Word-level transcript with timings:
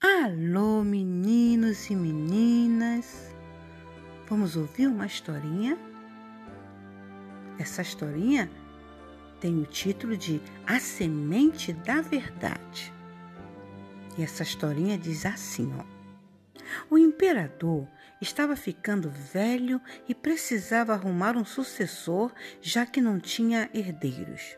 Alô, 0.00 0.84
meninos 0.84 1.90
e 1.90 1.96
meninas! 1.96 3.34
Vamos 4.28 4.54
ouvir 4.54 4.86
uma 4.86 5.06
historinha? 5.06 5.76
Essa 7.58 7.82
historinha 7.82 8.48
tem 9.40 9.60
o 9.60 9.66
título 9.66 10.16
de 10.16 10.40
A 10.64 10.78
Semente 10.78 11.72
da 11.72 12.00
Verdade. 12.00 12.94
E 14.16 14.22
essa 14.22 14.44
historinha 14.44 14.96
diz 14.96 15.26
assim, 15.26 15.68
ó. 15.76 15.84
O 16.88 16.96
imperador 16.96 17.84
estava 18.20 18.54
ficando 18.54 19.10
velho 19.10 19.80
e 20.08 20.14
precisava 20.14 20.92
arrumar 20.92 21.36
um 21.36 21.44
sucessor, 21.44 22.32
já 22.60 22.86
que 22.86 23.00
não 23.00 23.18
tinha 23.18 23.68
herdeiros. 23.74 24.56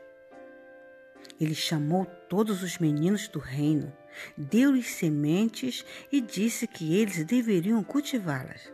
Ele 1.40 1.54
chamou 1.54 2.04
todos 2.28 2.62
os 2.62 2.76
meninos 2.76 3.26
do 3.26 3.38
reino, 3.38 3.90
deu-lhes 4.36 4.86
sementes 4.86 5.84
e 6.10 6.20
disse 6.20 6.66
que 6.66 6.94
eles 6.96 7.24
deveriam 7.24 7.82
cultivá-las. 7.82 8.72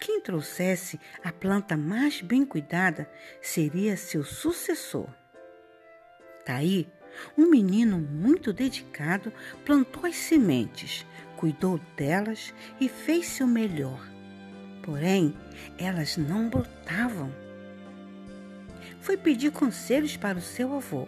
Quem 0.00 0.20
trouxesse 0.20 0.98
a 1.22 1.32
planta 1.32 1.76
mais 1.76 2.20
bem 2.20 2.44
cuidada 2.44 3.08
seria 3.40 3.96
seu 3.96 4.24
sucessor. 4.24 5.08
Daí, 6.44 6.88
um 7.38 7.48
menino 7.48 7.98
muito 7.98 8.52
dedicado 8.52 9.32
plantou 9.64 10.06
as 10.06 10.16
sementes, 10.16 11.06
cuidou 11.36 11.78
delas 11.96 12.52
e 12.80 12.88
fez 12.88 13.26
seu 13.26 13.46
melhor. 13.46 14.04
Porém, 14.82 15.36
elas 15.78 16.16
não 16.16 16.48
brotavam. 16.48 17.32
Foi 19.00 19.16
pedir 19.16 19.52
conselhos 19.52 20.16
para 20.16 20.38
o 20.38 20.42
seu 20.42 20.74
avô 20.74 21.06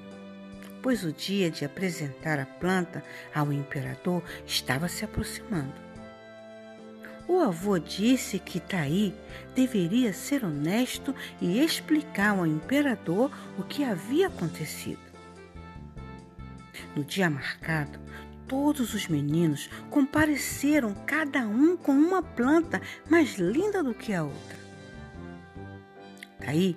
pois 0.85 1.03
o 1.03 1.11
dia 1.11 1.51
de 1.51 1.65
apresentar 1.65 2.39
a 2.39 2.45
planta 2.45 3.03
ao 3.35 3.51
imperador 3.51 4.23
estava 4.47 4.87
se 4.87 5.03
aproximando. 5.03 5.73
O 7.27 7.41
avô 7.41 7.79
disse 7.79 8.39
que 8.39 8.61
Taí 8.61 9.15
deveria 9.55 10.13
ser 10.13 10.45
honesto 10.45 11.15
e 11.41 11.59
explicar 11.59 12.37
ao 12.37 12.47
imperador 12.47 13.31
o 13.59 13.63
que 13.63 13.83
havia 13.83 14.27
acontecido. 14.27 15.01
No 16.95 17.03
dia 17.03 17.31
marcado, 17.31 17.99
todos 18.47 18.93
os 18.93 19.09
meninos 19.09 19.71
compareceram, 19.89 20.93
cada 21.07 21.47
um 21.47 21.79
com 21.79 21.93
uma 21.93 22.23
planta 22.23 22.83
mais 23.09 23.37
linda 23.37 23.83
do 23.83 23.95
que 23.95 24.13
a 24.13 24.23
outra. 24.23 24.59
Taí 26.41 26.77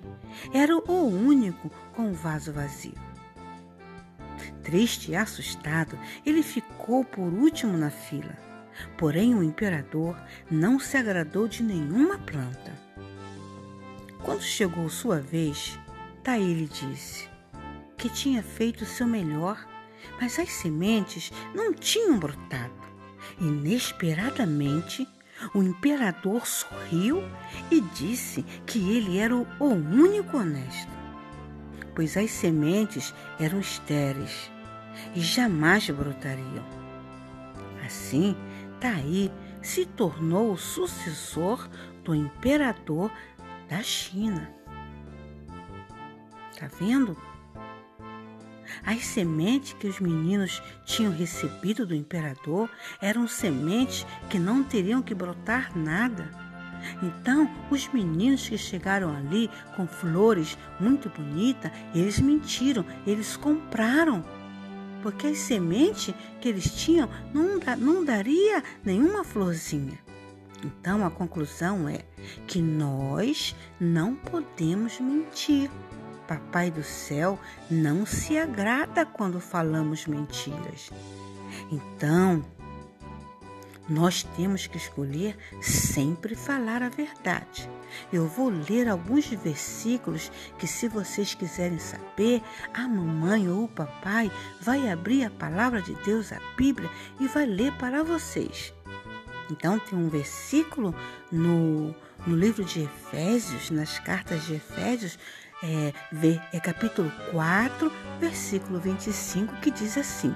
era 0.54 0.78
o 0.78 1.08
único 1.08 1.70
com 1.94 2.10
o 2.10 2.14
vaso 2.14 2.54
vazio. 2.54 3.17
Triste 4.68 5.12
e 5.12 5.16
assustado, 5.16 5.98
ele 6.26 6.44
ficou 6.44 7.02
por 7.06 7.24
último 7.24 7.78
na 7.78 7.90
fila. 7.90 8.38
Porém, 8.98 9.34
o 9.34 9.42
imperador 9.42 10.22
não 10.52 10.78
se 10.78 10.98
agradou 10.98 11.48
de 11.48 11.64
nenhuma 11.64 12.18
planta. 12.18 12.74
Quando 14.22 14.42
chegou 14.42 14.90
sua 14.90 15.22
vez, 15.22 15.80
Taí 16.22 16.54
lhe 16.54 16.68
disse 16.68 17.30
que 17.98 18.10
tinha 18.10 18.44
feito 18.44 18.84
seu 18.84 19.08
melhor, 19.08 19.66
mas 20.20 20.38
as 20.38 20.50
sementes 20.50 21.32
não 21.56 21.74
tinham 21.74 22.20
brotado. 22.20 22.74
Inesperadamente, 23.40 25.08
o 25.54 25.64
imperador 25.64 26.46
sorriu 26.46 27.24
e 27.72 27.80
disse 27.80 28.44
que 28.66 28.80
ele 28.80 29.18
era 29.18 29.34
o 29.34 29.48
único 29.64 30.36
honesto, 30.36 30.92
pois 31.96 32.18
as 32.18 32.32
sementes 32.32 33.14
eram 33.40 33.62
estéreis 33.62 34.57
jamais 35.16 35.90
brotariam. 35.90 36.66
Assim, 37.86 38.36
Taí 38.80 39.32
se 39.62 39.86
tornou 39.86 40.52
o 40.52 40.58
sucessor 40.58 41.68
do 42.04 42.14
imperador 42.14 43.12
da 43.70 43.82
China. 43.82 44.50
Tá 46.58 46.68
vendo? 46.80 47.18
As 48.86 49.06
sementes 49.06 49.74
que 49.74 49.88
os 49.88 50.00
meninos 50.00 50.62
tinham 50.86 51.12
recebido 51.12 51.86
do 51.86 51.96
imperador 51.96 52.70
eram 53.02 53.28
sementes 53.28 54.06
que 54.30 54.40
não 54.40 54.64
teriam 54.64 55.02
que 55.02 55.16
brotar 55.16 55.78
nada. 55.78 56.30
Então, 57.02 57.50
os 57.70 57.88
meninos 57.92 58.48
que 58.48 58.58
chegaram 58.58 59.16
ali 59.16 59.50
com 59.76 59.88
flores 59.88 60.58
muito 60.80 61.10
bonitas, 61.10 61.72
eles 61.94 62.20
mentiram, 62.20 62.86
eles 63.06 63.36
compraram 63.36 64.24
porque 65.08 65.28
as 65.28 65.38
sementes 65.38 66.14
que 66.42 66.50
eles 66.50 66.70
tinham 66.76 67.10
não, 67.34 67.58
não 67.78 68.04
daria 68.04 68.62
nenhuma 68.84 69.24
florzinha. 69.24 69.98
Então 70.62 71.06
a 71.06 71.10
conclusão 71.10 71.88
é 71.88 72.02
que 72.46 72.62
nós 72.62 73.56
não 73.80 74.16
podemos 74.16 75.00
mentir. 75.00 75.72
Papai 76.28 76.70
do 76.70 76.84
céu 76.84 77.40
não 77.72 78.06
se 78.06 78.38
agrada 78.38 79.06
quando 79.06 79.40
falamos 79.40 80.06
mentiras. 80.08 80.92
Então, 81.72 82.44
nós 83.90 84.24
temos 84.36 84.68
que 84.68 84.78
escolher 84.78 85.38
sempre 85.62 86.36
falar 86.36 86.84
a 86.84 86.90
verdade. 86.90 87.70
Eu 88.12 88.28
vou 88.28 88.50
ler 88.50 88.88
alguns 88.88 89.28
versículos 89.28 90.32
que, 90.60 90.68
se 90.68 90.88
vocês 90.88 91.34
quiserem 91.34 91.80
saber, 91.80 92.42
a 92.74 92.88
mamãe 92.88 93.50
ou 93.50 93.64
o 93.64 93.70
papai 93.70 94.32
vai 94.62 94.90
abrir 94.90 95.24
a 95.24 95.30
palavra 95.30 95.82
de 95.82 95.94
Deus, 96.04 96.32
a 96.32 96.40
Bíblia, 96.58 96.90
e 97.20 97.28
vai 97.28 97.46
ler 97.46 97.72
para 97.74 98.04
vocês. 98.04 98.74
Então, 99.50 99.80
tem 99.80 99.98
um 99.98 100.10
versículo 100.10 100.94
no, 101.32 101.96
no 102.26 102.36
livro 102.36 102.66
de 102.66 102.82
Efésios, 102.82 103.72
nas 103.72 103.98
cartas 104.00 104.46
de 104.46 104.56
Efésios, 104.56 105.18
é, 105.64 105.94
é 106.54 106.60
capítulo 106.60 107.12
4, 107.32 107.92
versículo 108.20 108.80
25, 108.80 109.56
que 109.56 109.72
diz 109.72 109.98
assim: 109.98 110.36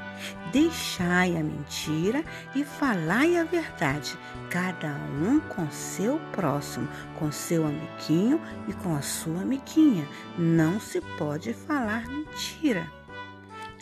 Deixai 0.52 1.38
a 1.38 1.44
mentira 1.44 2.24
e 2.56 2.64
falai 2.64 3.38
a 3.38 3.44
verdade, 3.44 4.18
cada 4.50 4.96
um 5.22 5.40
com 5.40 5.70
seu 5.70 6.20
próximo, 6.32 6.88
com 7.18 7.32
seu 7.32 7.66
amiguinho 7.66 8.42
e 8.68 8.74
com 8.74 8.96
a 8.96 9.02
sua 9.02 9.42
amiguinha. 9.42 10.08
Não 10.38 10.80
se 10.80 11.02
pode 11.18 11.54
falar 11.54 12.08
mentira. 12.08 13.01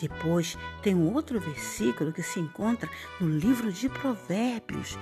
Depois 0.00 0.56
tem 0.82 0.94
um 0.94 1.12
outro 1.12 1.38
versículo 1.38 2.10
que 2.12 2.22
se 2.22 2.40
encontra 2.40 2.88
no 3.20 3.28
livro 3.28 3.70
de 3.70 3.86
Provérbios, 3.88 4.98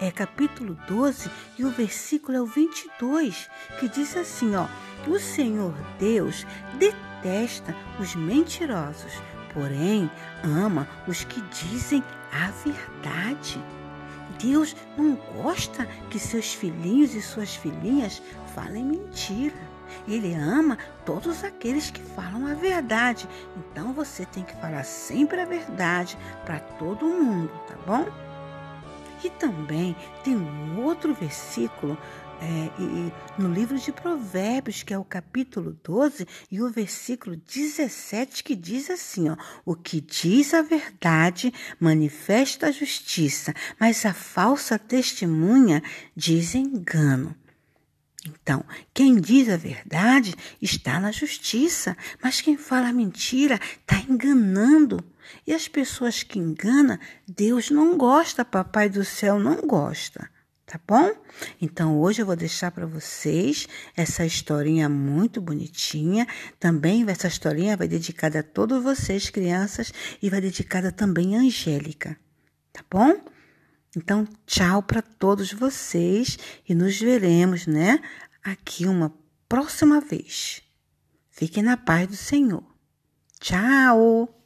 é 0.00 0.10
capítulo 0.10 0.76
12 0.88 1.30
e 1.56 1.64
o 1.64 1.70
versículo 1.70 2.36
é 2.36 2.40
o 2.40 2.46
22, 2.46 3.48
que 3.78 3.88
diz 3.88 4.16
assim, 4.16 4.56
ó: 4.56 4.66
O 5.06 5.18
Senhor 5.20 5.72
Deus 5.96 6.44
detesta 6.76 7.74
os 8.00 8.16
mentirosos, 8.16 9.12
porém 9.54 10.10
ama 10.42 10.88
os 11.06 11.22
que 11.22 11.40
dizem 11.42 12.02
a 12.32 12.50
verdade. 12.50 13.62
Deus 14.40 14.74
não 14.98 15.14
gosta 15.40 15.86
que 16.10 16.18
seus 16.18 16.52
filhinhos 16.52 17.14
e 17.14 17.22
suas 17.22 17.54
filhinhas 17.54 18.20
falem 18.56 18.84
mentira. 18.84 19.71
Ele 20.06 20.34
ama 20.34 20.78
todos 21.04 21.44
aqueles 21.44 21.90
que 21.90 22.00
falam 22.00 22.46
a 22.46 22.54
verdade. 22.54 23.28
Então 23.56 23.92
você 23.92 24.24
tem 24.26 24.44
que 24.44 24.56
falar 24.56 24.84
sempre 24.84 25.40
a 25.40 25.44
verdade 25.44 26.16
para 26.44 26.60
todo 26.60 27.06
mundo, 27.06 27.50
tá 27.66 27.76
bom? 27.86 28.06
E 29.24 29.30
também 29.30 29.94
tem 30.24 30.36
um 30.36 30.82
outro 30.84 31.14
versículo 31.14 31.96
é, 32.42 32.82
e, 32.82 33.12
no 33.40 33.52
livro 33.52 33.78
de 33.78 33.92
Provérbios, 33.92 34.82
que 34.82 34.92
é 34.92 34.98
o 34.98 35.04
capítulo 35.04 35.78
12 35.84 36.26
e 36.50 36.60
o 36.60 36.68
versículo 36.70 37.36
17, 37.36 38.42
que 38.42 38.56
diz 38.56 38.90
assim: 38.90 39.28
ó, 39.28 39.36
O 39.64 39.76
que 39.76 40.00
diz 40.00 40.52
a 40.52 40.60
verdade 40.60 41.54
manifesta 41.78 42.66
a 42.66 42.72
justiça, 42.72 43.54
mas 43.78 44.04
a 44.04 44.12
falsa 44.12 44.76
testemunha 44.76 45.80
diz 46.16 46.56
engano. 46.56 47.32
Então, 48.26 48.64
quem 48.94 49.20
diz 49.20 49.48
a 49.48 49.56
verdade 49.56 50.34
está 50.60 51.00
na 51.00 51.10
justiça, 51.10 51.96
mas 52.22 52.40
quem 52.40 52.56
fala 52.56 52.92
mentira 52.92 53.58
está 53.80 53.98
enganando. 54.08 55.04
E 55.46 55.52
as 55.52 55.66
pessoas 55.66 56.22
que 56.22 56.38
enganam, 56.38 56.98
Deus 57.26 57.70
não 57.70 57.96
gosta, 57.96 58.44
Papai 58.44 58.88
do 58.88 59.04
céu 59.04 59.38
não 59.38 59.66
gosta. 59.66 60.30
Tá 60.64 60.80
bom? 60.86 61.12
Então 61.60 62.00
hoje 62.00 62.22
eu 62.22 62.26
vou 62.26 62.36
deixar 62.36 62.70
para 62.70 62.86
vocês 62.86 63.68
essa 63.94 64.24
historinha 64.24 64.88
muito 64.88 65.38
bonitinha. 65.38 66.26
Também 66.58 67.04
essa 67.10 67.26
historinha 67.26 67.76
vai 67.76 67.86
dedicada 67.86 68.38
a 68.38 68.42
todos 68.42 68.82
vocês, 68.82 69.28
crianças, 69.28 69.92
e 70.22 70.30
vai 70.30 70.40
dedicada 70.40 70.90
também 70.90 71.36
a 71.36 71.40
Angélica. 71.40 72.16
Tá 72.72 72.82
bom? 72.90 73.20
Então, 73.96 74.26
tchau 74.46 74.82
para 74.82 75.02
todos 75.02 75.52
vocês 75.52 76.38
e 76.66 76.74
nos 76.74 76.98
veremos, 76.98 77.66
né? 77.66 78.00
Aqui 78.42 78.86
uma 78.86 79.12
próxima 79.48 80.00
vez. 80.00 80.62
Fiquem 81.30 81.62
na 81.62 81.76
paz 81.76 82.08
do 82.08 82.16
Senhor. 82.16 82.64
Tchau! 83.38 84.41